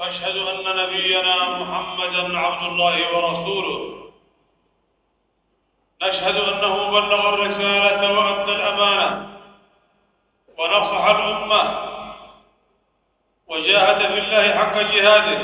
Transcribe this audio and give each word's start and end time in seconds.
وأشهد 0.00 0.36
أن 0.36 0.76
نبينا 0.76 1.36
محمدا 1.48 2.38
عبد 2.38 2.62
الله 2.66 3.16
ورسوله. 3.16 4.10
نشهد 6.02 6.36
أنه 6.36 6.90
بلغ 6.90 7.28
الرسالة 7.34 8.18
وأدى 8.18 8.52
الأمانة 8.52 9.28
ونصح 10.58 11.04
الأمة 11.04 11.62
وجاهد 13.48 13.98
في 13.98 14.18
الله 14.18 14.54
حق 14.58 14.76
جهاده 14.78 15.40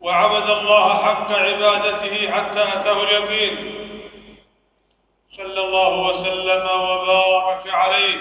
وعبد 0.00 0.50
الله 0.50 1.04
حق 1.04 1.32
عبادته 1.32 2.30
حتى 2.32 2.62
أتاه 2.62 3.02
اليقين. 3.02 3.54
صلى 5.36 5.60
الله 5.64 5.92
وسلم 6.00 6.80
وبارك 6.80 7.74
عليه. 7.74 8.20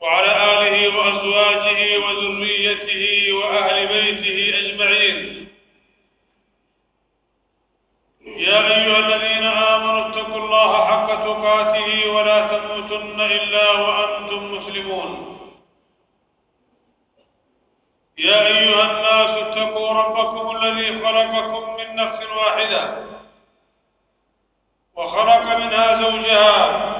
وعلى 0.00 0.32
آله 0.52 0.96
وأزواجه 0.96 1.98
وذريته 1.98 3.32
وأهل 3.32 3.86
بيته 3.86 4.58
أجمعين. 4.58 5.48
يا 8.26 8.58
أيها 8.76 8.98
الذين 8.98 9.44
آمنوا 9.44 10.08
اتقوا 10.08 10.38
الله 10.38 10.86
حق 10.86 11.08
تقاته 11.24 12.10
ولا 12.10 12.46
تموتن 12.46 13.20
إلا 13.20 13.70
وأنتم 13.72 14.54
مسلمون. 14.54 15.10
يا 18.18 18.46
أيها 18.46 18.82
الناس 18.90 19.30
اتقوا 19.44 19.92
ربكم 19.92 20.56
الذي 20.56 21.04
خلقكم 21.04 21.76
من 21.76 21.96
نفس 21.96 22.26
واحدة 22.26 23.06
وخلق 24.96 25.56
منها 25.56 26.02
زوجها 26.02 26.99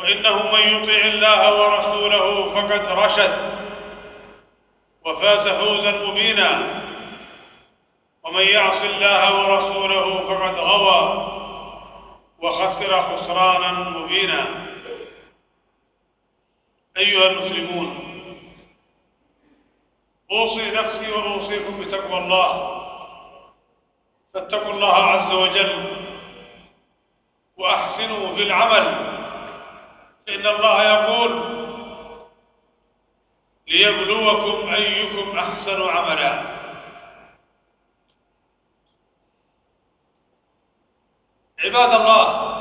وإنه 0.11 0.51
من 0.51 0.59
يطع 0.59 1.01
الله 1.07 1.61
ورسوله 1.61 2.53
فقد 2.53 2.85
رشد 2.99 3.33
وفاز 5.05 5.47
فوزا 5.47 5.91
مبينا. 5.91 6.81
ومن 8.23 8.41
يعص 8.41 8.81
الله 8.83 9.39
ورسوله 9.39 10.17
فقد 10.27 10.55
غوى 10.59 11.27
وخسر 12.39 13.01
خسرانا 13.01 13.71
مبينا. 13.71 14.45
أيها 16.97 17.29
المسلمون 17.29 18.07
أوصي 20.31 20.71
نفسي 20.71 21.11
وأوصيكم 21.11 21.81
بتقوى 21.81 22.17
الله. 22.17 22.81
فاتقوا 24.33 24.73
الله 24.73 24.93
عز 24.95 25.33
وجل 25.33 25.85
وأحسنوا 27.57 28.35
في 28.35 28.43
العمل. 28.43 29.10
إن 30.35 30.47
الله 30.47 30.83
يقول 30.83 31.61
ليبلوكم 33.67 34.73
أيكم 34.73 35.37
أحسن 35.37 35.81
عملا. 35.81 36.61
عباد 41.65 41.93
الله 41.93 42.51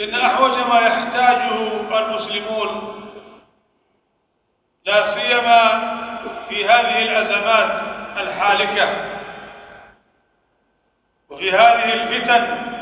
ان 0.00 0.14
احوج 0.14 0.50
ما 0.50 0.80
يحتاجه 0.80 1.50
المسلمون 1.98 2.94
لا 4.84 5.14
سيما 5.14 5.94
في 6.48 6.64
هذه 6.64 7.02
الازمات 7.02 7.80
الحالكة 8.16 9.10
وفي 11.30 11.50
هذه 11.52 11.94
الفتن 11.94 12.74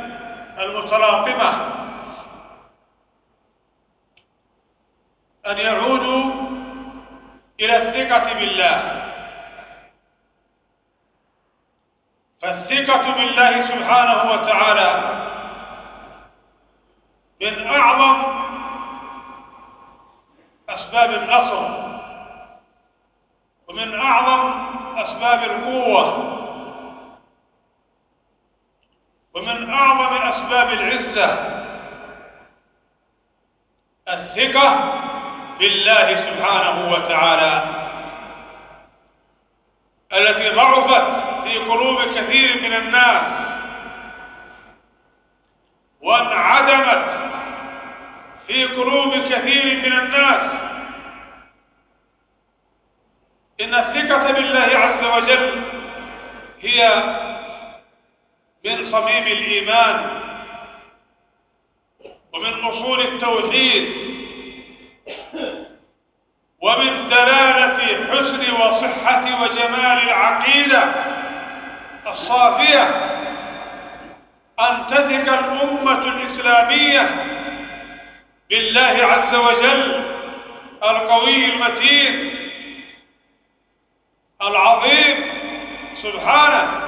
المتلاطمة 0.58 1.72
أن 5.46 5.58
يعودوا 5.58 6.32
إلى 7.60 7.76
الثقة 7.76 8.32
بالله 8.34 9.02
فالثقة 12.42 13.10
بالله 13.12 13.68
سبحانه 13.68 14.32
وتعالى 14.32 15.18
من 17.40 17.66
أعظم 17.66 18.42
أسباب 20.92 21.10
النصر 21.10 21.82
ومن 23.68 24.00
أعظم 24.00 24.52
أسباب 24.96 25.42
القوة. 25.42 26.04
ومن 29.34 29.70
أعظم 29.74 30.14
أسباب 30.16 30.68
العزة. 30.72 31.62
الثقة 34.08 34.94
بالله 35.58 36.08
سبحانه 36.30 36.92
وتعالى. 36.92 37.64
التي 40.12 40.48
ضعفت 40.56 41.06
في 41.44 41.58
قلوب 41.58 42.02
كثير 42.02 42.62
من 42.62 42.74
الناس. 42.74 43.22
وانعدمت 46.02 47.04
في 48.46 48.64
قلوب 48.64 49.14
كثير 49.14 49.76
من 49.76 49.92
الناس. 49.92 50.71
إن 53.62 53.74
الثقة 53.74 54.32
بالله 54.32 54.78
عز 54.78 55.04
وجل 55.22 55.62
هي 56.62 57.02
من 58.64 58.92
صميم 58.92 59.26
الإيمان 59.26 60.10
ومن 62.32 62.52
أصول 62.64 63.00
التوحيد 63.00 63.92
ومن 66.62 67.08
دلالة 67.08 67.78
حسن 68.10 68.52
وصحة 68.52 69.42
وجمال 69.42 69.98
العقيدة 70.08 70.84
الصافية 72.06 72.82
أن 74.60 74.86
تثق 74.90 75.32
الأمة 75.38 76.02
الإسلامية 76.08 77.10
بالله 78.50 79.06
عز 79.06 79.34
وجل 79.36 80.04
القوي 80.84 81.44
المتين 81.44 82.41
العظيم. 84.48 85.32
سبحانه. 86.02 86.80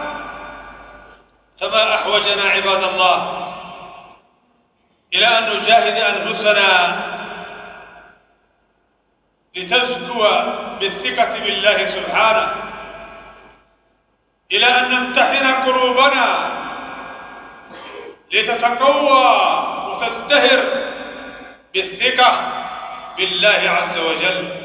فما 1.60 1.94
أحوجنا 1.94 2.42
عباد 2.42 2.82
الله 2.84 3.50
إلى 5.14 5.38
أن 5.38 5.56
نجاهد 5.56 5.96
أنفسنا 5.96 7.00
لتزكو 9.56 10.28
بالثقة 10.80 11.38
بالله 11.38 11.90
سبحانه. 11.90 12.54
إلى 14.52 14.66
أن 14.66 14.90
نمتحن 14.90 15.46
قلوبنا 15.46 16.50
لتتقوى 18.32 19.26
وتزدهر 19.88 20.64
بالثقة 21.74 22.52
بالله 23.16 23.70
عز 23.70 23.98
وجل. 23.98 24.63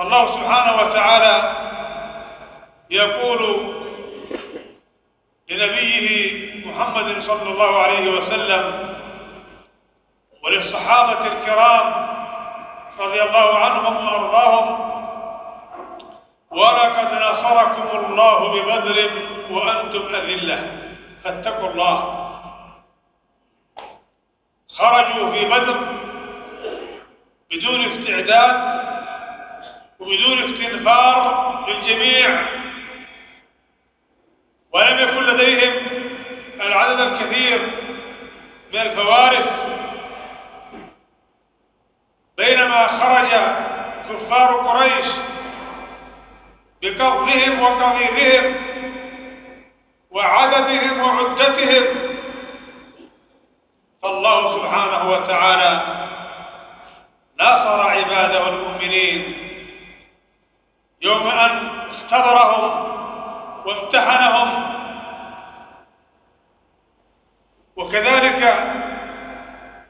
فالله 0.00 0.24
سبحانه 0.36 0.74
وتعالى 0.82 1.34
يقول 2.90 3.40
لنبيه 5.50 6.06
محمد 6.66 7.22
صلى 7.26 7.42
الله 7.52 7.78
عليه 7.82 8.10
وسلم 8.10 8.94
وللصحابة 10.44 11.26
الكرام 11.26 12.06
رضي 12.98 13.22
الله 13.22 13.58
عنهم 13.58 14.06
وأرضاهم 14.06 14.90
ولقد 16.50 17.08
نصركم 17.14 18.04
الله 18.06 18.38
ببدر 18.52 19.10
وأنتم 19.50 20.14
أذلة 20.14 20.78
فاتقوا 21.24 21.68
الله. 21.70 21.96
خرجوا 24.78 25.32
في 25.32 25.44
بدر 25.44 25.76
بدون 27.50 27.80
استعداد 27.80 28.79
وبدون 30.00 30.38
استنفار 30.38 31.64
للجميع. 31.68 32.42
ولم 34.72 34.98
يكن 34.98 35.22
لديهم 35.22 35.72
العدد 36.60 37.00
الكثير 37.00 37.60
من 38.72 38.80
الفوارس. 38.80 39.46
بينما 42.36 42.86
خرج 42.86 43.30
كفار 44.10 44.56
قريش 44.56 45.06
بقصدهم 46.82 47.62
وقضيهم 47.62 48.56
وعددهم 50.10 51.00
وعدتهم. 51.00 51.84
فالله 54.02 54.58
سبحانه 54.58 55.10
وتعالى 55.10 55.82
ناصر 57.38 57.80
عباده 57.80 58.48
المؤمنين. 58.48 59.39
يوم 61.02 61.26
أن 61.26 61.68
اختبرهم 61.90 62.86
وامتحنهم. 63.66 64.70
وكذلك 67.76 68.42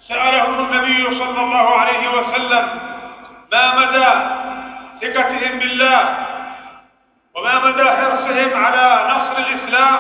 سألهم 0.09 0.65
النبي 0.65 1.19
صلى 1.19 1.41
الله 1.41 1.77
عليه 1.79 2.09
وسلم 2.09 2.69
ما 3.53 3.75
مدى 3.75 4.11
ثقتهم 5.01 5.59
بالله 5.59 6.17
وما 7.37 7.65
مدى 7.65 7.85
حرصهم 7.91 8.65
على 8.65 9.09
نصر 9.11 9.39
الإسلام 9.39 9.99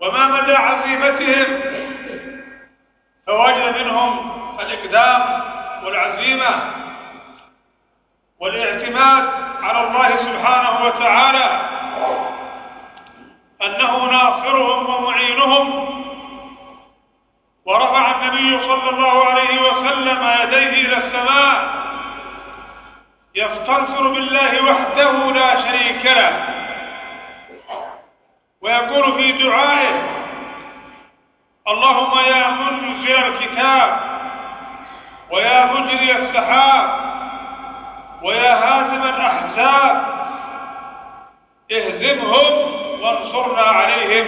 وما 0.00 0.26
مدى 0.26 0.54
عزيمتهم 0.54 1.60
فوجد 3.26 3.76
منهم 3.84 4.30
الإقدام 4.60 5.42
والعزيمة. 5.84 6.81
والاعتماد 8.42 9.28
على 9.62 9.86
الله 9.86 10.08
سبحانه 10.16 10.84
وتعالى 10.84 11.60
أنه 13.62 14.04
ناصرهم 14.04 14.94
ومعينهم. 14.94 15.88
ورفع 17.66 18.10
النبي 18.10 18.66
صلى 18.68 18.90
الله 18.90 19.24
عليه 19.26 19.60
وسلم 19.60 20.20
يديه 20.42 20.86
إلى 20.86 20.96
السماء 20.96 21.68
يستنصر 23.34 24.08
بالله 24.08 24.64
وحده 24.64 25.12
لا 25.12 25.60
شريك 25.60 26.06
له. 26.06 26.32
ويقول 28.62 29.12
في 29.12 29.32
دعائه 29.32 30.02
اللهم 31.68 32.18
يا 32.18 32.48
منزل 32.50 33.16
الكتاب 33.16 34.00
ويا 35.30 35.64
مجري 35.72 36.16
السحاب 36.16 37.01
ويا 38.22 38.54
هازم 38.54 39.02
الأحزاب 39.02 40.04
اهزمهم 41.72 42.72
وانصرنا 43.02 43.62
عليهم. 43.62 44.26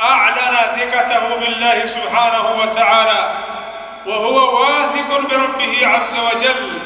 أعلن 0.00 0.56
ثقته 0.76 1.36
بالله 1.36 1.80
سبحانه 1.80 2.62
وتعالى 2.62 3.34
وهو 4.06 4.60
واثق 4.60 5.20
بربه 5.30 5.86
عز 5.86 6.18
وجل. 6.18 6.80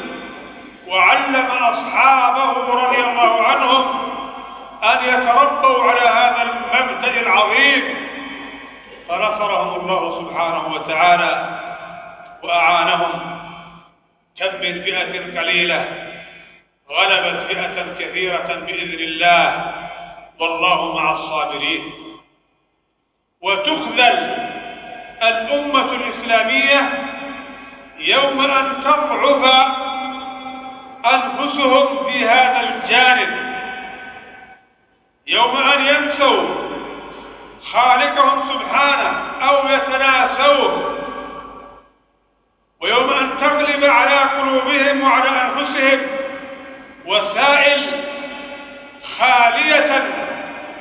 وعلم 0.87 1.47
أصحابه 1.51 2.73
رضي 2.73 2.97
الله 2.97 3.43
عنهم 3.43 3.85
أن 4.83 4.97
يتربوا 5.03 5.83
على 5.83 6.09
هذا 6.09 6.41
المبدأ 6.41 7.21
العظيم. 7.21 8.09
فنصرهم 9.09 9.75
الله 9.79 10.21
سبحانه 10.21 10.73
وتعالى 10.73 11.59
وأعانهم. 12.43 13.38
كم 14.39 14.55
من 14.55 14.81
فئة 14.81 15.39
قليلة 15.41 15.85
غلبت 16.89 17.51
فئة 17.51 17.95
كثيرة 17.99 18.63
بإذن 18.67 18.99
الله. 18.99 19.73
والله 20.39 20.95
مع 20.95 21.13
الصابرين. 21.13 21.93
وتخذل 23.41 24.35
الأمة 25.23 25.91
الإسلامية 25.91 26.89
يوم 27.99 28.39
أن 28.39 28.83
تضعف 28.83 29.71
أنفسهم 31.05 32.09
في 32.09 32.25
هذا 32.25 32.59
الجانب. 32.59 33.49
يوم 35.27 35.57
أن 35.57 35.85
ينسوا 35.85 36.69
خالقهم 37.71 38.53
سبحانه 38.53 39.17
أو 39.41 39.67
يتناسوه. 39.67 40.98
ويوم 42.81 43.13
أن 43.13 43.37
تغلب 43.39 43.83
على 43.83 44.19
قلوبهم 44.19 45.03
وعلى 45.03 45.29
أنفسهم 45.29 46.07
وسائل 47.05 48.03
خالية 49.19 50.03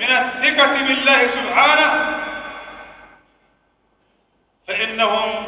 من 0.01 0.11
الثقة 0.11 0.73
بالله 0.73 1.27
سبحانه 1.27 2.19
فإنهم 4.69 5.45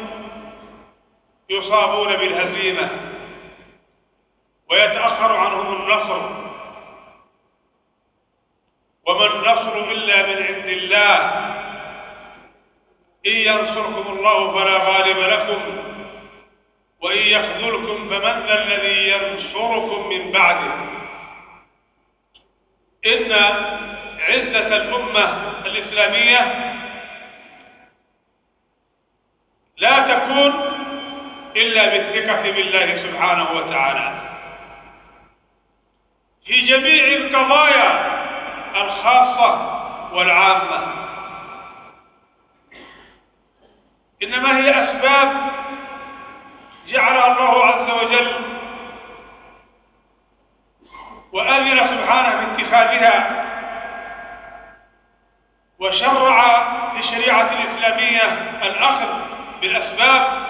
يصابون 1.49 2.15
بالهزيمة 2.15 2.89
ويتأخر 4.69 5.37
عنهم 5.37 5.75
النصر. 5.75 6.41
وما 9.07 9.25
النصر 9.25 9.91
إلا 9.91 10.27
من 10.27 10.43
عند 10.43 10.65
الله. 10.65 11.17
إن 13.27 13.31
ينصركم 13.31 14.11
الله 14.11 14.51
فلا 14.51 14.77
غالب 14.77 15.17
لكم. 15.17 15.90
وإن 17.01 17.17
يخذلكم 17.17 18.09
فمن 18.09 18.45
ذا 18.45 18.63
الذي 18.63 19.09
ينصركم 19.09 20.09
من 20.09 20.31
بعده. 20.31 20.73
إن 23.05 23.31
عزة 24.19 24.77
الأمة 24.77 25.53
الإسلامية 25.65 26.71
لا 29.77 29.99
تكون 29.99 30.53
إلا 31.55 31.85
بالثقة 31.89 32.41
بالله 32.51 33.03
سبحانه 33.03 33.51
وتعالى. 33.51 34.21
في 36.45 36.61
جميع 36.61 37.03
القضايا 37.05 38.11
الخاصة 38.75 39.81
والعامة. 40.13 40.93
إنما 44.23 44.57
هي 44.57 44.69
أسباب 44.69 45.60
جعلها 46.91 47.27
الله 47.27 47.65
عز 47.65 47.91
وجل 47.91 48.33
وأذن 51.33 51.77
سبحانه 51.77 52.55
في 52.55 52.63
اتخاذها 52.63 53.45
وشرع 55.79 56.63
في 56.91 56.99
الشريعة 56.99 57.49
الإسلامية 57.51 58.23
الأخذ 58.63 59.07
بالأسباب 59.61 60.41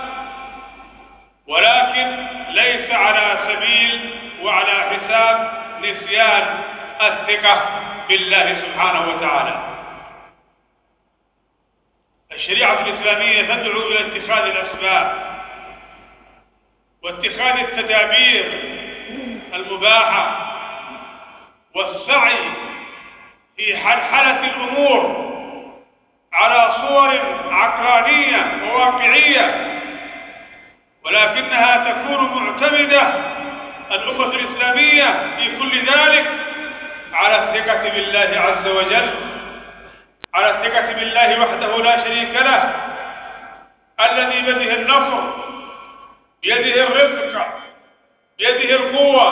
ولكن 1.48 2.28
ليس 2.50 2.92
على 2.92 3.40
سبيل 3.48 4.14
وعلى 4.44 4.72
حساب 4.90 5.52
نسيان 5.80 6.64
الثقة 7.02 7.66
بالله 8.10 8.62
سبحانه 8.62 9.10
وتعالى. 9.10 9.62
الشريعة 12.32 12.74
الإسلامية 12.74 13.42
تدعو 13.42 13.82
إلى 13.82 14.00
اتخاذ 14.08 14.44
الأسباب 14.46 15.31
واتخاذ 17.04 17.60
التدابير 17.60 18.46
المباحة 19.54 20.38
والسعي 21.76 22.38
في 23.58 23.78
حلحلة 23.78 24.40
الأمور 24.56 25.32
على 26.34 26.74
صور 26.88 27.20
عقلانية 27.54 28.46
وواقعية 28.66 29.68
ولكنها 31.06 31.92
تكون 31.92 32.24
معتمدة 32.44 33.02
الأمة 33.92 34.26
الإسلامية 34.26 35.06
في 35.38 35.58
كل 35.60 35.80
ذلك 35.80 36.28
على 37.14 37.36
الثقة 37.44 37.90
بالله 37.90 38.40
عز 38.42 38.68
وجل 38.68 39.10
على 40.34 40.50
الثقة 40.50 40.94
بالله 40.94 41.40
وحده 41.42 41.78
لا 41.78 42.04
شريك 42.04 42.36
له 42.36 42.74
الذي 44.12 44.42
بيده 44.42 44.74
النصر 44.74 45.41
بيده 46.42 46.88
الرزق 46.88 47.48
بيده 48.38 48.76
القوة 48.76 49.28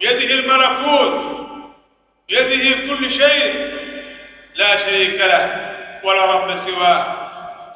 بيده 0.00 0.34
الملكوت 0.34 1.38
بيده 2.28 2.94
كل 2.94 3.10
شيء. 3.10 3.78
لا 4.54 4.78
شريك 4.78 5.20
له 5.20 5.74
ولا 6.04 6.24
رب 6.24 6.68
سواه. 6.68 7.14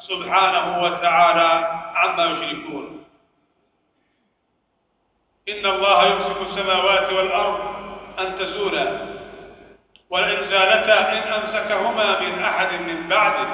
سبحانه 0.08 0.82
وتعالى 0.82 1.50
عما 1.94 2.24
يشركون. 2.24 3.04
إن 5.48 5.66
الله 5.66 6.06
يمسك 6.06 6.36
السماوات 6.50 7.12
والأرض 7.12 7.60
أن 8.18 8.38
تزولا 8.38 8.98
ولئن 10.10 10.50
زالتا 10.50 11.12
إن 11.12 11.32
أمسكهما 11.32 12.20
من 12.20 12.44
أحد 12.44 12.72
من 12.80 13.08
بعده 13.08 13.48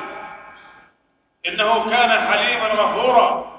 إنه 1.47 1.91
كان 1.91 2.11
حليما 2.33 2.69
غفورا. 2.69 3.58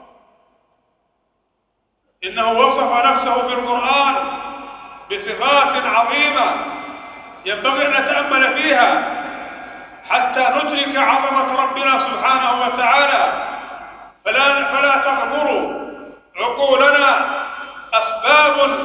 إنه 2.24 2.52
وصف 2.52 3.06
نفسه 3.06 3.48
في 3.48 3.54
القرآن 3.54 4.16
بصفات 5.12 5.86
عظيمة 5.86 6.52
ينبغي 7.46 7.88
أن 7.88 7.92
نتأمل 7.92 8.54
فيها 8.54 9.16
حتى 10.10 10.40
ندرك 10.40 10.98
عظمة 10.98 11.62
ربنا 11.64 12.00
سبحانه 12.00 12.62
وتعالى. 12.62 13.34
فلا 14.26 14.64
فلا 14.64 14.96
تغمر 14.98 15.76
عقولنا 16.36 17.26
أسباب 17.94 18.80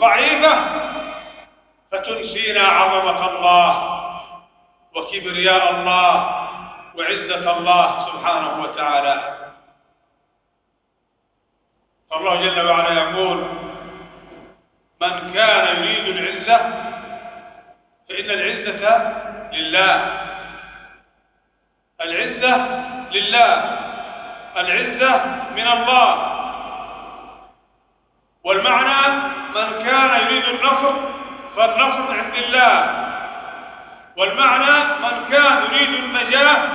ضعيفة 0.00 0.54
فتنسينا 1.92 2.66
عظمة 2.68 3.28
الله 3.28 3.98
وكبرياء 4.96 5.70
الله 5.70 6.14
وعزة 6.98 7.58
الله 7.58 8.06
سبحانه 8.06 8.62
وتعالى. 8.62 9.41
فالله 12.12 12.40
جل 12.40 12.60
وعلا 12.60 12.92
يقول 12.92 13.36
من 15.00 15.32
كان 15.34 15.84
يريد 15.84 16.16
العزة 16.16 16.58
فإن 18.08 18.30
العزة 18.30 19.12
لله. 19.52 20.20
العزة 22.00 22.56
لله. 23.12 23.78
العزة 24.56 25.24
من 25.56 25.66
الله. 25.66 26.12
والمعنى 28.44 29.16
من 29.54 29.84
كان 29.84 30.20
يريد 30.26 30.44
النصر 30.44 30.94
فالنصر 31.56 32.18
عند 32.18 32.34
الله. 32.34 33.06
والمعنى 34.16 34.84
من 35.02 35.28
كان 35.30 35.62
يريد 35.72 36.04
النجاة 36.04 36.68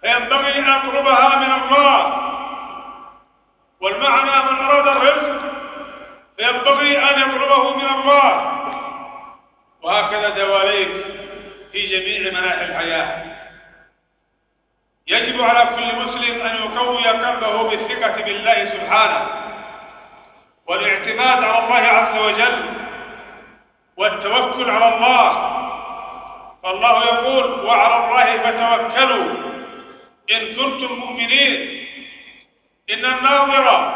فينبغي 0.00 0.58
أن 0.58 0.64
يطلبها 0.64 1.36
من 1.36 1.52
الله. 1.62 2.25
والمعنى 3.86 4.52
من 4.52 4.58
أراد 4.64 4.88
الرزق 4.88 5.42
فينبغي 6.36 6.98
أن 6.98 7.20
يطلبه 7.20 7.76
من 7.76 7.86
الله. 7.86 8.52
وهكذا 9.82 10.28
دواليك 10.28 10.88
في 11.72 11.86
جميع 11.86 12.32
مناحي 12.32 12.64
الحياة. 12.64 13.24
يجب 15.06 15.44
على 15.44 15.70
كل 15.76 15.96
مسلم 15.96 16.40
أن 16.40 16.56
يقوي 16.56 17.06
قلبه 17.06 17.62
بالثقة 17.62 18.22
بالله 18.24 18.70
سبحانه 18.70 19.26
والاعتماد 20.66 21.44
على 21.44 21.64
الله 21.64 21.76
عز 21.76 22.18
وجل 22.18 22.64
والتوكل 23.96 24.70
على 24.70 24.96
الله. 24.96 25.56
فالله 26.62 27.04
يقول 27.04 27.66
وعلى 27.66 27.96
الله 28.04 28.38
فتوكلوا 28.38 29.34
إن 30.30 30.56
كنتم 30.56 30.94
مؤمنين. 30.94 31.85
إن 32.90 33.04
الناظر 33.04 33.94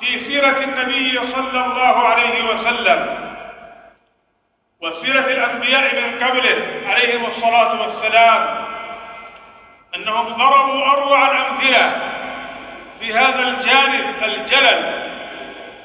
في 0.00 0.06
سيرة 0.06 0.58
النبي 0.64 1.18
صلى 1.32 1.64
الله 1.64 2.08
عليه 2.08 2.44
وسلم 2.44 3.26
وسيرة 4.82 5.20
الأنبياء 5.26 5.94
من 6.00 6.24
قبله 6.24 6.80
عليهم 6.86 7.24
الصلاة 7.26 7.80
والسلام 7.80 8.66
أنهم 9.96 10.28
ضربوا 10.28 10.86
أروع 10.86 11.30
الأمثلة 11.30 12.00
في 13.00 13.14
هذا 13.14 13.48
الجانب 13.48 14.22
الجلل 14.22 15.02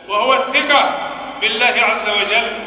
وهو 0.07 0.33
الثقة 0.33 0.97
بالله 1.41 1.65
عز 1.83 2.09
وجل. 2.09 2.59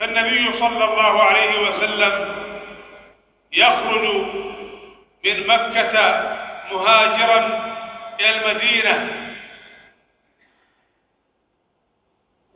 فالنبي 0.00 0.50
صلى 0.58 0.84
الله 0.84 1.22
عليه 1.22 1.58
وسلم 1.60 2.34
يخرج 3.52 4.04
من 5.24 5.46
مكة 5.46 6.22
مهاجرا 6.72 7.67
إلى 8.20 8.36
المدينة. 8.36 9.24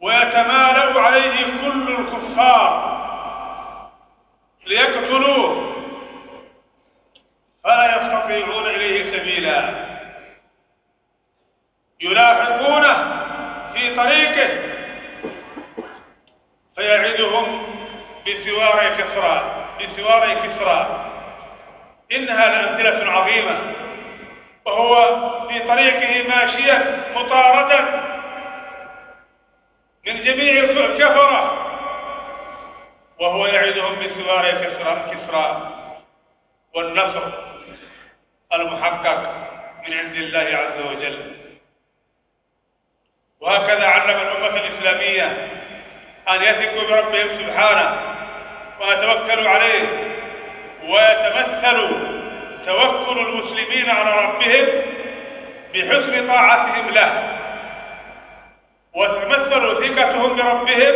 ويتمالأ 0.01 1.01
عليه 1.01 1.45
كل 1.63 1.95
الكفار 1.99 2.93
ليقتلوه. 4.67 5.73
فلا 7.65 7.97
يستطيعون 7.97 8.67
إليه 8.67 9.19
سبيلا. 9.19 9.75
يلاحقونه 12.01 13.23
في 13.75 13.97
طريقه. 13.97 14.73
فيعدهم 16.77 17.67
بسوار 18.27 18.95
كسرى 18.99 19.67
بسوار 19.81 20.35
كسرى. 20.35 21.09
إنها 22.13 22.47
لأمثلة 22.47 23.13
عظيمة. 23.13 23.82
وهو 24.65 24.95
في 25.49 25.59
طريقه 25.59 26.29
ماشيا 26.29 27.05
مطاردا 27.17 27.81
من 30.07 30.25
جميع 30.25 30.65
الكفرة 30.65 31.59
وهو 33.21 33.47
يعدهم 33.47 33.95
بسوار 33.95 34.51
كسرى, 34.51 35.11
كسرى 35.11 35.73
والنصر 36.75 37.23
المحقق 38.53 39.35
من 39.89 39.95
عند 39.99 40.15
الله 40.17 40.57
عز 40.57 40.81
وجل. 40.87 41.37
وهكذا 43.41 43.87
علم 43.87 44.11
الأمة 44.11 44.61
الإسلامية 44.61 45.25
أن 46.29 46.43
يثقوا 46.43 46.89
بربهم 46.91 47.29
سبحانه 47.39 47.99
ويتوكلوا 48.81 49.49
عليه 49.51 49.89
ويتمثل 50.89 52.22
توكل 52.67 53.19
المسلمين 53.19 53.91
على 53.91 54.11
ربهم 54.11 54.67
بحسن 55.75 56.29
طاعتهم 56.29 56.91
له. 56.91 57.39
وتتمثل 58.95 59.97
ثقتهم 59.97 60.37
بربهم 60.37 60.95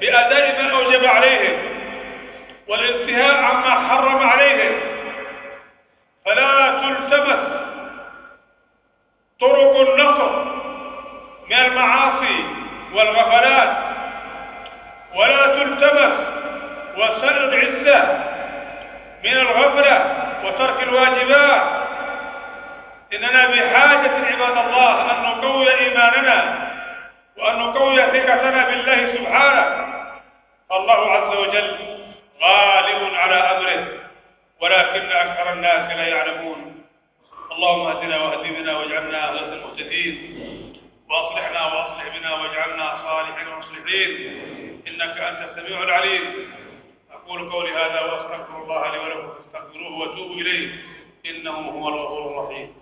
بأداء 0.00 0.62
ما 0.62 0.70
أوجب 0.70 1.06
عليهم 1.06 1.58
والانتهاء 2.68 3.44
عما 3.44 3.88
حرم 3.88 4.28
عليهم. 4.28 4.80
فلا 6.26 6.80
تلتمس 6.80 7.62
طرق 9.40 9.80
النصر 9.80 10.44
من 11.50 11.56
المعاصي 11.56 12.44
والغفلات. 12.94 13.76
ولا 15.14 15.46
تلتمس 15.46 16.12
وسائل 16.96 17.54
العزة 17.54 18.18
من 19.24 19.32
الغفلة 19.32 20.31
وترك 20.44 20.82
الواجبات. 20.82 21.62
إننا 23.12 23.46
بحاجة 23.46 24.14
عباد 24.26 24.66
الله 24.66 25.10
أن 25.12 25.22
نقوي 25.22 25.74
إيماننا 25.80 26.68
وأن 27.38 27.58
نقوي 27.58 27.96
ثقتنا 27.96 28.64
بالله 28.68 29.14
سبحانه. 29.14 29.92
الله 30.72 31.10
عز 31.10 31.36
وجل 31.36 31.76
غالب 32.42 33.14
على 33.14 33.34
أمره 33.34 33.86
ولكن 34.60 35.10
أكثر 35.10 35.52
الناس 35.52 35.96
لا 35.96 36.06
يعلمون. 36.08 36.84
اللهم 37.52 37.86
اهدنا 37.86 38.22
واهد 38.22 38.54
بنا 38.54 38.76
واجعلنا 38.76 39.26
غير 39.30 39.52
المهتدين 39.52 40.16
وأصلحنا 41.10 41.66
وأصلح 41.66 42.18
بنا 42.18 42.32
واجعلنا 42.34 42.98
صالحين 43.04 43.48
ومصلحين. 43.48 44.10
إنك 44.88 45.20
أنت 45.20 45.40
السميع 45.50 45.82
العليم. 45.82 46.52
أقول 47.12 47.52
قولي 47.52 47.70
هذا 47.70 48.00
وأستغفر 48.00 48.62
الله 48.62 48.92
لي 48.92 48.98
ولكم. 48.98 49.32
فاستغفروه 49.72 49.98
وتوبوا 49.98 50.34
إليه. 50.34 50.84
إنه 51.26 51.50
هو 51.50 51.88
الغفور 51.88 52.30
الرحيم. 52.30 52.74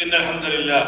إن 0.00 0.14
الحمد 0.14 0.44
لله 0.44 0.84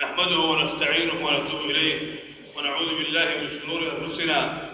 نحمده 0.00 0.38
ونستعينه 0.38 1.26
ونتوب 1.26 1.60
إليه 1.70 1.98
ونعوذ 2.56 2.88
بالله 2.98 3.24
من 3.24 3.60
شرور 3.60 3.80
أنفسنا 3.92 4.67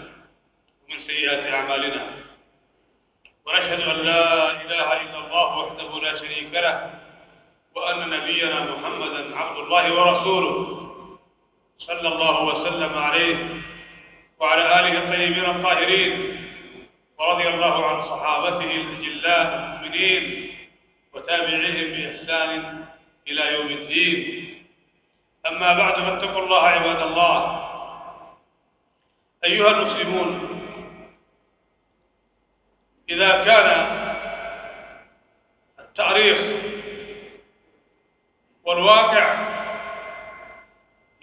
ومن 0.91 0.99
سيئات 1.07 1.53
أعمالنا. 1.55 2.03
ونشهد 3.47 3.81
أن 3.81 3.97
لا 3.97 4.51
إله 4.63 4.89
إلا 5.03 5.19
الله 5.27 5.59
وحده 5.59 6.01
لا 6.03 6.19
شريك 6.19 6.53
له 6.53 6.91
وأن 7.75 8.11
نبينا 8.11 8.59
محمدا 8.65 9.37
عبد 9.37 9.59
الله 9.59 9.85
ورسوله 9.95 10.57
صلى 11.79 12.09
الله 12.09 12.43
وسلم 12.45 12.99
عليه 12.99 13.37
وعلى 14.41 14.81
آله 14.81 14.95
الطيبين 14.99 15.45
الطاهرين 15.45 16.13
ورضي 17.19 17.49
الله 17.49 17.87
عن 17.87 17.99
صحابته 18.09 18.71
الأجلاء 18.71 19.47
المؤمنين 19.55 20.51
وتابعيهم 21.15 21.89
بإحسان 21.95 22.51
إلى 23.29 23.55
يوم 23.55 23.67
الدين. 23.67 24.21
أما 25.47 25.73
بعد 25.73 25.95
فاتقوا 25.95 26.45
الله 26.45 26.63
عباد 26.63 27.03
الله. 27.03 27.39
أيها 29.45 29.71
المسلمون 29.71 30.54
إذا 33.11 33.45
كان 33.45 33.87
التاريخ 35.79 36.39
والواقع 38.65 39.37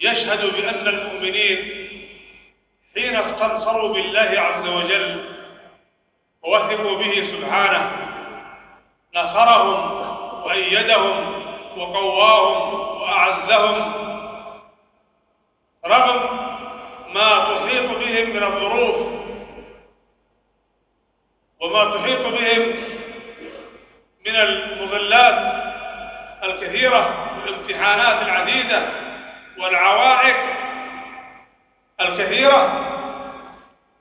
يشهد 0.00 0.44
بأن 0.54 0.88
المؤمنين 0.88 1.58
حين 2.94 3.16
استنصروا 3.16 3.94
بالله 3.94 4.40
عز 4.40 4.68
وجل 4.68 5.24
ووثقوا 6.42 6.98
به 6.98 7.14
سبحانه 7.32 7.90
نصرهم 9.14 9.92
وأيدهم 10.46 11.42
وقواهم 11.76 12.74
وأعزهم 13.00 13.92
رغم 15.86 16.38
ما 17.14 17.38
تحيط 17.38 17.90
بهم 17.90 18.30
من 18.36 18.42
الظروف 18.42 19.21
وما 21.62 21.96
تحيط 21.96 22.26
بهم 22.26 22.74
من 24.26 24.36
المضلات 24.36 25.62
الكثيرة 26.44 27.30
والامتحانات 27.44 28.22
العديدة 28.22 28.82
والعوائق 29.58 30.36
الكثيرة. 32.00 32.88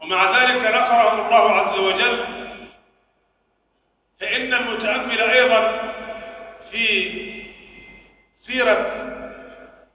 ومع 0.02 0.40
ذلك 0.44 0.62
نصرهم 0.66 1.26
الله 1.26 1.52
عز 1.56 1.80
وجل 1.80 2.26
فإن 4.22 4.54
المتأمل 4.54 5.22
أيضا 5.22 5.92
في 6.72 7.12
سيرة 8.48 9.08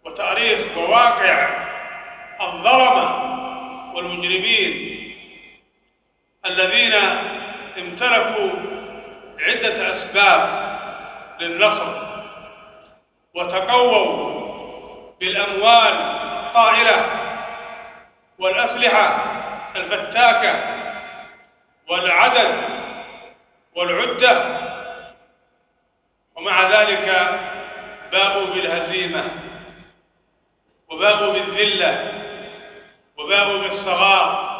وتأريخ 0.05 0.77
وواقع 0.77 1.49
الظلمة 2.41 3.07
والمجرمين 3.95 4.97
الذين 6.47 6.93
امتلكوا 7.79 8.51
عدة 9.41 9.97
أسباب 9.97 10.67
للنصر 11.41 12.07
وتقووا 13.35 14.37
بالأموال 15.21 15.93
الطائلة 16.47 17.07
والأسلحة 18.39 19.25
الفتاكة 19.77 20.61
والعدد 21.89 22.55
والعدة 23.77 24.59
ومع 26.37 26.71
ذلك 26.71 27.31
باءوا 28.13 28.47
بالهزيمة 28.47 29.25
وباءوا 30.91 31.33
بالذلة 31.33 32.13
وباءوا 33.19 33.59
بالصغار. 33.59 34.57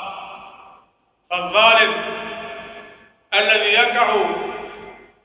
فالظالم 1.31 2.16
الذي 3.39 3.69
يقع 3.73 4.17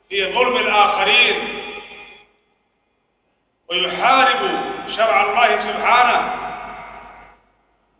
في 0.09 0.33
ظلم 0.33 0.57
الآخرين 0.57 1.61
ويحارب 3.69 4.39
شرع 4.97 5.21
الله 5.23 5.71
سبحانه 5.71 6.33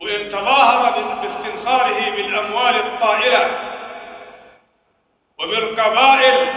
وإن 0.02 0.32
تظاهر 0.32 0.92
باستنصاره 1.22 2.12
بالأموال 2.12 2.76
الطائلة 2.76 3.60
وبالقبائل 5.40 6.50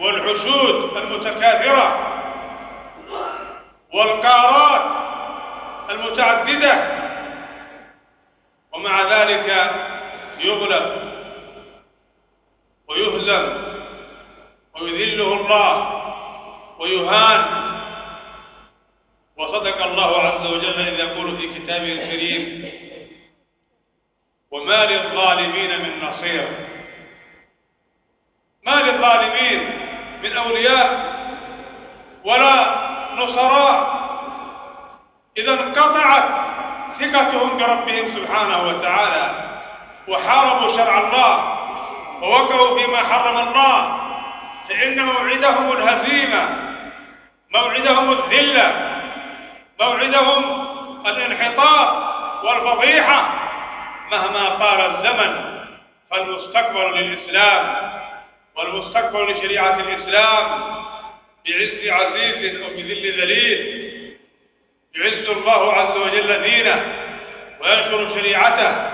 والحشود 0.00 0.96
المتكاثرة 0.96 2.10
والقارات 3.94 4.82
المتعددة 5.90 6.88
ومع 8.72 9.02
ذلك 9.02 9.70
يغلب 10.38 11.13
ويهزم 13.24 13.64
ويذله 14.82 15.32
الله 15.32 16.02
ويهان. 16.78 17.44
وصدق 19.38 19.84
الله 19.84 20.22
عز 20.22 20.46
وجل 20.46 20.80
إذ 20.80 20.98
يقول 20.98 21.36
في 21.36 21.58
كتابه 21.58 21.92
الكريم 21.92 22.70
وما 24.50 24.86
للظالمين 24.86 25.82
من 25.82 26.04
نصير. 26.04 26.48
ما 28.66 28.74
للظالمين 28.74 29.60
من 30.22 30.36
أولياء 30.36 31.14
ولا 32.24 32.74
نصراء. 33.16 34.04
إذا 35.38 35.52
انقطعت 35.52 36.24
ثقتهم 37.00 37.58
بربهم 37.58 38.16
سبحانه 38.16 38.68
وتعالى 38.68 39.50
وحاربوا 40.08 40.76
شرع 40.76 40.98
الله 40.98 41.53
ووقعوا 42.24 42.78
فيما 42.78 42.96
حرم 42.98 43.48
الله 43.48 44.00
فإن 44.68 45.04
موعدهم 45.04 45.72
الهزيمة 45.72 46.48
موعدهم 47.54 48.12
الذلة 48.12 48.90
موعدهم 49.80 50.66
الانحطاط 51.06 52.14
والفضيحة 52.44 53.28
مهما 54.12 54.48
طال 54.48 54.80
الزمن 54.80 55.54
فالمستقبل 56.10 56.98
للإسلام 56.98 57.76
والمستقبل 58.56 59.32
لشريعة 59.32 59.80
الإسلام 59.80 60.46
بعز 61.46 61.88
عزيز 61.88 62.62
أو 62.62 62.68
بذل 62.68 63.20
ذليل 63.20 63.84
يعز 64.94 65.28
الله 65.28 65.72
عز 65.72 65.96
وجل 65.96 66.42
دينه 66.42 66.92
وينشر 67.60 68.14
شريعته 68.20 68.90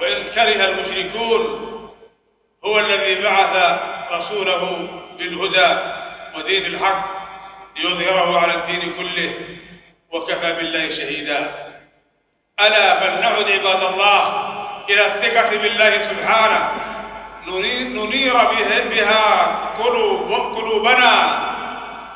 وإن 0.00 0.22
كره 0.34 0.64
المشركون 0.68 1.71
هو 2.64 2.78
الذي 2.78 3.22
بعث 3.22 3.80
رسوله 4.12 4.88
بالهدى 5.18 5.78
ودين 6.36 6.66
الحق 6.66 7.04
ليظهره 7.76 8.40
على 8.40 8.54
الدين 8.54 8.92
كله 8.98 9.34
وكفى 10.12 10.52
بالله 10.52 10.88
شهيدا. 10.88 11.54
ألا 12.60 13.00
فلنعد 13.00 13.50
عباد 13.50 13.82
الله 13.92 14.48
إلى 14.90 15.06
الثقة 15.06 15.48
بالله 15.48 16.08
سبحانه. 16.10 16.70
ننير 17.46 18.34
بها 18.90 19.46
قلوب 19.78 20.32
قلوبنا 20.56 21.42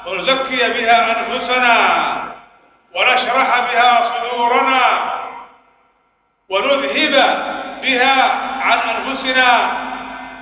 ونزكي 0.06 0.56
بها 0.56 1.16
أنفسنا 1.20 1.76
ونشرح 2.94 3.60
بها 3.60 4.12
صدورنا 4.14 4.82
ونذهب 6.48 7.14
بها 7.82 8.32
عن 8.60 8.78
أنفسنا 8.78 9.85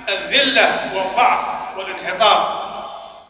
الذلة 0.09 0.91
والضعف 0.95 1.77
والانحطاط. 1.77 2.65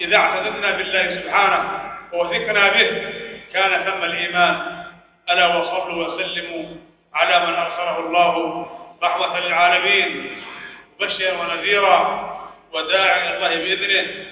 إذا 0.02 0.18
اعتددنا 0.18 0.72
بالله 0.72 1.22
سبحانه 1.22 1.80
ووثقنا 2.14 2.70
به 2.70 3.14
كان 3.54 3.84
ثم 3.84 4.04
الإيمان. 4.04 4.84
ألا 5.30 5.58
وصلوا 5.58 6.08
وسلموا 6.08 6.66
على 7.14 7.46
من 7.46 7.54
أرسله 7.54 8.00
الله 8.00 8.66
رحمة 9.04 9.40
للعالمين 9.40 10.42
مبشرا 11.02 11.32
ونذيرا 11.42 12.00
وداعيا 12.74 13.38
الله 13.38 13.50
بإذنه 13.50 14.26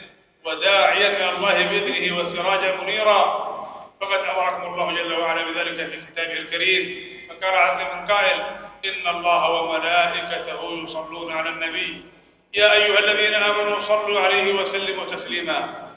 وداعيا 0.45 1.07
إلى 1.07 1.29
الله 1.29 1.53
بإذنه 1.53 2.17
وسراجا 2.17 2.75
منيرا. 2.81 3.53
فقد 4.01 4.19
أمركم 4.19 4.73
الله 4.73 4.93
جل 4.95 5.13
وعلا 5.13 5.41
بذلك 5.41 5.89
في 5.89 5.97
كتابه 6.11 6.33
الكريم. 6.33 7.03
فقال 7.29 7.53
عز 7.53 7.81
من 7.95 8.07
قائل 8.07 8.39
إن 8.85 9.15
الله 9.15 9.51
وملائكته 9.51 10.83
يصلون 10.87 11.33
على 11.33 11.49
النبي. 11.49 12.05
يا 12.53 12.73
أيها 12.73 12.99
الذين 12.99 13.33
آمنوا 13.33 13.81
صلوا 13.87 14.19
عليه 14.19 14.53
وسلموا 14.53 15.05
تسليما. 15.05 15.89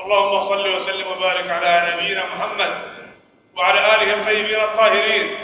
اللهم 0.00 0.48
صل 0.48 0.68
وسلم 0.68 1.06
وبارك 1.06 1.50
على 1.50 1.94
نبينا 1.94 2.24
محمد 2.34 2.82
وعلى 3.56 3.80
آله 3.94 4.14
الطيبين 4.14 4.60
الطاهرين. 4.60 5.36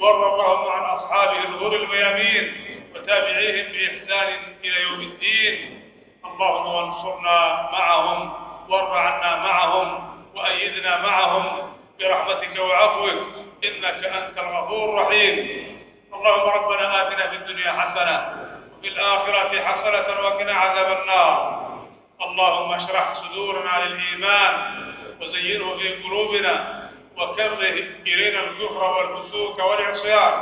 وارض 0.00 0.32
اللهم 0.32 0.68
عن 0.70 0.82
أصحابه 0.82 1.44
الغر 1.44 1.76
الميامين 1.76 2.52
وتابعيهم 2.94 3.72
بإحسان 3.72 4.28
إلى 4.64 4.82
يوم 4.82 5.00
الدين. 5.00 5.80
اللهم 6.24 6.66
وانصرنا 6.66 7.68
معهم 7.72 8.32
وارض 8.68 8.96
عنا 8.96 9.36
معهم 9.36 10.14
وأيدنا 10.34 11.02
معهم 11.02 11.72
برحمتك 12.00 12.58
وعفوك. 12.58 13.22
إنك 13.64 14.04
أنت 14.04 14.38
الغفور 14.38 14.84
الرحيم. 14.90 15.34
اللهم 16.14 16.50
ربنا 16.50 17.02
آتنا 17.02 17.30
في 17.30 17.36
الدنيا 17.36 17.72
حسنة 17.72 18.43
وفي 18.84 18.92
الآخرة 18.92 19.64
حسنة 19.64 20.20
وقنا 20.20 20.52
عذاب 20.52 21.00
النار. 21.00 21.64
اللهم 22.20 22.72
اشرح 22.72 23.14
صدورنا 23.14 23.84
للإيمان 23.84 24.54
وزينه 25.20 25.76
في 25.76 26.02
قلوبنا 26.02 26.54
وكره 27.16 27.60
إلينا 28.06 28.40
الكفر 28.40 28.84
والفسوق 28.84 29.64
والعصيان 29.64 30.32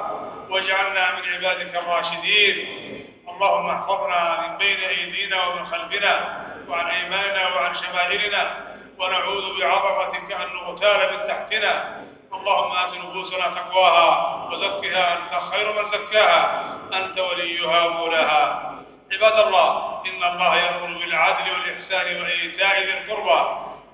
واجعلنا 0.50 1.14
من 1.14 1.35
عبادك 1.35 1.76
الراشدين. 1.76 2.57
اللهم 3.28 3.70
احفظنا 3.70 4.48
من 4.48 4.59
بين 4.59 4.81
أيدينا 4.81 5.46
ومن 5.46 5.66
خلفنا 5.66 6.14
وعن 6.68 6.87
أيماننا 6.87 7.48
وعن 7.55 7.74
شمائلنا 7.74 8.55
ونعوذ 8.98 9.61
بعظمتك 9.61 10.33
أن 10.33 10.48
نغتال 10.57 11.11
من 11.12 11.28
تحتنا. 11.28 12.02
اللهم 12.33 12.72
آت 12.72 12.94
نفوسنا 12.94 13.46
تقواها 13.48 14.09
وزكها 14.52 15.18
أنت 15.18 15.52
خير 15.52 15.72
من 15.72 15.90
زكاها. 15.90 16.71
أنت 16.94 17.18
وليها 17.18 17.88
مولاها 17.88 18.72
عباد 19.12 19.46
الله 19.46 20.02
إن 20.07 20.33
الله 20.33 20.57
يأمر 20.57 20.98
بالعدل 20.98 21.50
والإحسان 21.52 22.22
وإيتاء 22.22 22.83
ذي 22.83 22.92
القربى 22.98 23.40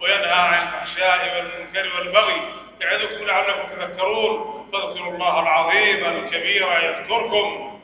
وينهى 0.01 0.33
عن 0.33 0.69
الفحشاء 0.69 1.37
والمنكر 1.37 1.99
والبغي 1.99 2.43
يعظكم 2.81 3.25
لعلكم 3.25 3.69
تذكرون. 3.81 4.59
فاذكروا 4.73 5.13
الله 5.13 5.41
العظيم 5.41 6.05
الكبير 6.05 6.69
يذكركم 6.73 7.79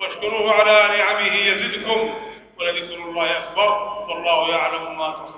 واشكروه 0.00 0.52
على 0.54 0.98
نعمه 0.98 1.34
يزدكم 1.34 2.14
ولذكر 2.58 2.94
الله 2.94 3.38
أكبر. 3.38 3.70
والله 4.08 4.50
يعلم 4.50 4.98
ما 4.98 5.10
تصنعون. 5.10 5.37